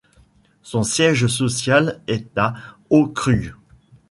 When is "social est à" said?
1.27-2.55